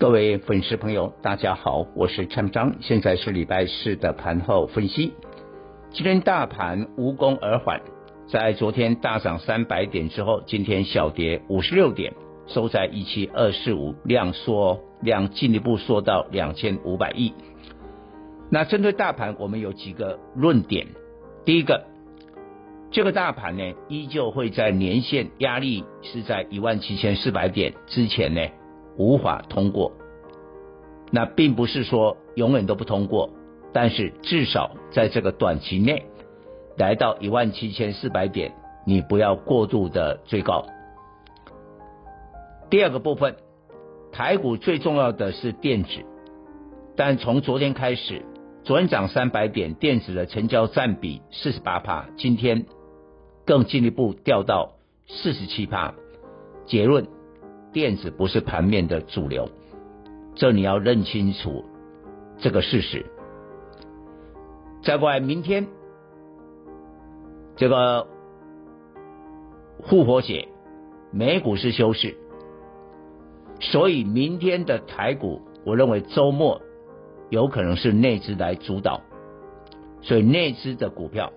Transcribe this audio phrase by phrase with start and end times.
[0.00, 5.12] 各位粉丝朋友，大家好，我是蔡章，现在是礼拜四的盘后分析。
[5.90, 7.82] 今天大盘无功而返，
[8.26, 12.14] 在昨天大涨三百点之后，今天小跌五十六点，
[12.46, 17.34] 收在一七二四五，量缩，量进一步缩到两千五百亿。
[18.50, 20.86] 那针对大盘，我们有几个论点，
[21.44, 21.84] 第一个。
[22.90, 28.40] 这个大盘呢，依旧会在年线压力是在一万七千四百点之前呢，
[29.00, 29.92] 无法通过。
[31.10, 33.30] 那并不是说永远都不通过，
[33.72, 36.04] 但是至少在这个短期内，
[36.76, 38.52] 来到一万七千四百点，
[38.86, 40.66] 你不要过度的追高。
[42.68, 43.36] 第二个部分，
[44.12, 46.04] 台股最重要的是电子，
[46.94, 48.24] 但从昨天开始，
[48.62, 52.66] 昨天涨三百点，电子的成交占比四十八趴，今天。
[53.46, 54.74] 更进一步掉到
[55.08, 55.94] 四十七趴，
[56.66, 57.08] 结论，
[57.72, 59.48] 电子不是盘面的主流，
[60.34, 61.64] 这你要认清楚
[62.38, 63.06] 这个事实。
[64.82, 65.68] 再过来，明天
[67.56, 68.06] 这个
[69.84, 70.48] 复活节，
[71.12, 72.16] 美股是休市，
[73.60, 76.62] 所以明天的台股，我认为周末
[77.28, 79.02] 有可能是内资来主导，
[80.00, 81.32] 所以内资的股票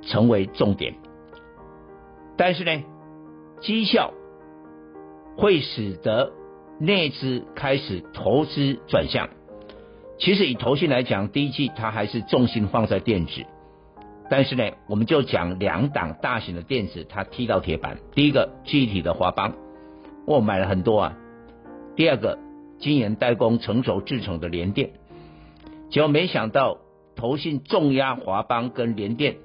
[0.00, 0.94] 成为重点。
[2.36, 2.82] 但是呢，
[3.60, 4.12] 绩效
[5.36, 6.32] 会使得
[6.78, 9.28] 内资开始投资转向。
[10.18, 13.42] 其实以投信来讲，第一季它还是重心放在电子。
[14.30, 17.98] 但是呢，我们就讲两档大型的电子，它踢到铁板。
[18.14, 19.52] 第一个具体的华邦，
[20.26, 21.18] 我买了很多啊。
[21.96, 22.38] 第二个
[22.78, 24.92] 晶圆代工成熟制成的联电，
[25.90, 26.78] 结果没想到
[27.14, 29.36] 投信重压华邦跟联电，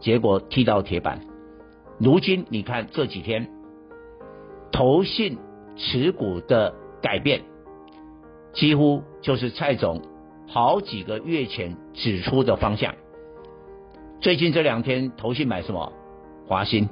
[0.00, 1.20] 结果踢到铁板。
[1.98, 3.48] 如今你看这几天，
[4.72, 5.38] 投信
[5.76, 7.42] 持股的改变，
[8.52, 10.02] 几乎就是蔡总
[10.48, 12.94] 好几个月前指出的方向。
[14.20, 15.92] 最近这两天投信买什么？
[16.48, 16.88] 华新，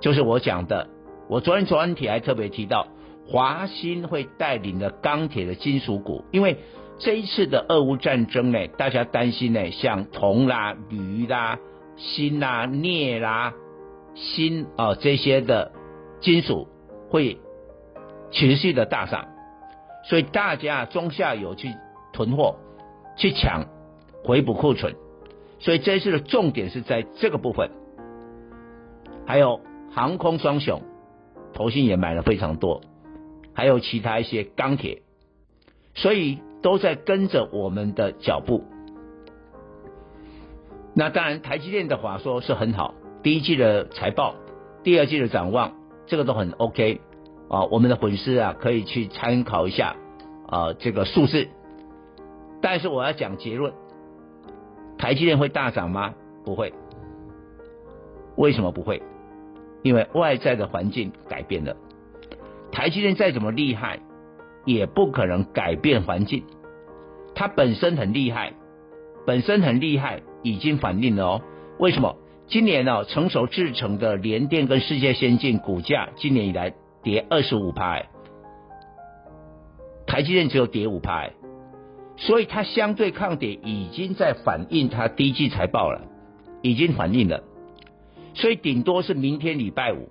[0.00, 0.88] 就是我讲的。
[1.28, 2.86] 我昨天专题还特别提到，
[3.26, 6.58] 华新会带领的钢铁的金属股，因为
[6.98, 11.58] 这一次的俄乌战争呢，大家担心呢，像铜啦、铝啦、
[11.96, 13.54] 锌啦、镍啦。
[14.14, 15.72] 锌啊，这些的
[16.24, 16.68] 金属
[17.10, 17.38] 会
[18.30, 19.28] 持续的大涨，
[20.04, 21.74] 所以大家中下游去
[22.14, 22.56] 囤货，
[23.14, 23.66] 去抢
[24.24, 24.94] 回补库存，
[25.58, 27.70] 所以这次的重点是在这个部分。
[29.26, 29.60] 还有
[29.92, 30.80] 航空双雄，
[31.52, 32.80] 投信也买了非常多，
[33.52, 35.02] 还有其他一些钢铁，
[35.94, 38.64] 所以都在跟着我们的脚步。
[40.94, 42.94] 那当然，台积电的话说是很好。
[43.22, 44.36] 第一季的财报，
[44.82, 45.72] 第二季的展望，
[46.06, 47.00] 这个都很 OK
[47.48, 47.64] 啊。
[47.64, 49.96] 我们的粉丝啊，可以去参考一下
[50.48, 51.48] 啊，这个数字。
[52.60, 53.72] 但是我要讲结论，
[54.98, 56.14] 台积电会大涨吗？
[56.44, 56.72] 不会。
[58.36, 59.02] 为什么不会？
[59.82, 61.76] 因为外在的环境改变了。
[62.72, 64.00] 台积电再怎么厉害，
[64.64, 66.44] 也不可能改变环境。
[67.34, 68.54] 它本身很厉害，
[69.26, 71.42] 本身很厉害，已经反映了哦。
[71.78, 72.16] 为什么？
[72.46, 78.02] 今年、哦，成熟制成的联电跟世界先进股价今年以来跌二十五趴，
[80.06, 81.30] 台积电只有跌五趴，
[82.16, 86.02] 所以它相对抗跌已经在反映它第一季财报了，
[86.60, 87.42] 已经反映了，
[88.34, 90.10] 所以顶多是明天礼拜五，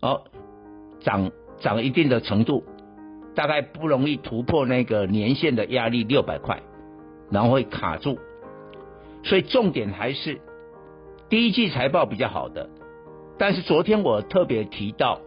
[0.00, 0.24] 哦，
[1.00, 1.30] 涨
[1.60, 2.64] 涨一定的程度，
[3.34, 6.62] 大概不容易突破那个年线的压力六百块，
[7.30, 8.18] 然后会卡住，
[9.22, 10.40] 所以重点还是。
[11.28, 12.70] 第一季财报比较好的，
[13.38, 15.20] 但是昨天我特别提到，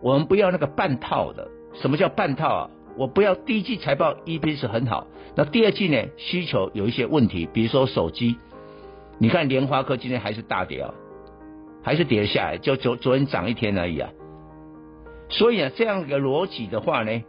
[0.00, 1.48] 我们不要那个半套的。
[1.74, 2.70] 什么叫半套啊？
[2.96, 8.36] 我不要第一季财报 EPS 很好，那第二季呢，需求有一些问题，比如说手机，
[9.18, 10.94] 你看联发科今天还是大跌啊，
[11.82, 14.10] 还是跌下来，就昨昨天涨一天而已啊。
[15.28, 17.22] 所以啊，这样一个逻辑的话呢，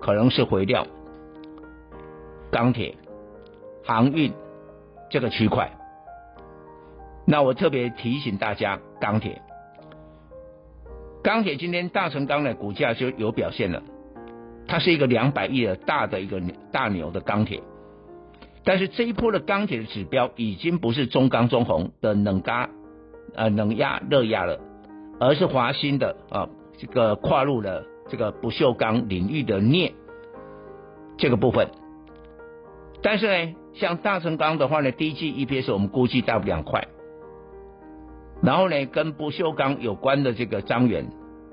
[0.00, 0.86] 可能是回料
[2.50, 2.96] 钢铁、
[3.84, 4.32] 航运
[5.10, 5.70] 这个区块。
[7.26, 9.40] 那我特别提醒大家，钢铁，
[11.22, 13.82] 钢铁今天大成钢的股价就有表现了。
[14.66, 16.40] 它是一个两百亿的大的一个
[16.72, 17.62] 大牛的钢铁，
[18.64, 22.70] 但是这一波的钢铁的指标已经不是中钢中红的冷轧
[23.34, 24.58] 呃冷压热压了，
[25.20, 26.48] 而是华新的啊
[26.78, 29.94] 这个跨入了这个不锈钢领域的镍
[31.18, 31.68] 这个部分。
[33.02, 36.88] 但是呢，像大成钢的话呢，第一季 EPS 我们估计大不两块，
[38.44, 41.08] 然后呢，跟不锈钢有关的这个彰源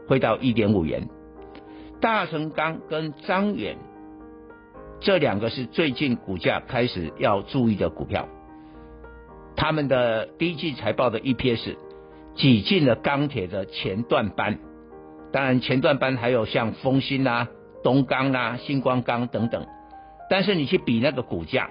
[0.07, 1.07] 会到一点五元。
[2.01, 3.77] 大成钢跟彰源
[4.99, 8.27] 这两个是最近股价开始要注意的股票，
[9.55, 11.75] 他们的第一季财报的 EPS
[12.35, 14.59] 挤进了钢铁的前段班，
[15.31, 17.47] 当然前段班还有像丰鑫啊、
[17.83, 19.65] 东钢啊、星光钢等等。
[20.29, 21.69] 但是你去比那个股价，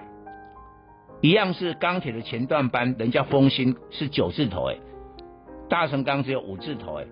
[1.21, 4.77] 一样是钢铁的前段班，人家丰鑫是九字头哎，
[5.71, 7.07] 大成钢只有五字头哎，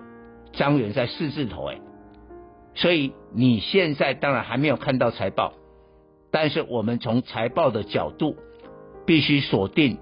[0.52, 1.80] 彰源在四字头哎，
[2.76, 5.54] 所以你现在当然还没有看到财报，
[6.30, 8.36] 但是我们从财报的角度
[9.06, 9.98] 必须锁定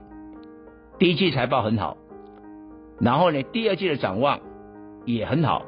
[0.98, 1.98] 第一季财报很好，
[3.00, 4.40] 然后呢第二季的展望
[5.06, 5.64] 也很好，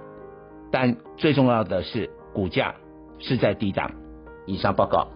[0.72, 2.74] 但最重要的是股价
[3.20, 3.92] 是在低档。
[4.48, 5.08] 以上报告。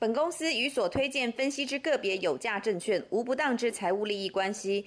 [0.00, 4.86] 本公司与所推荐分析之个别有价证券无不当之财务利益关系。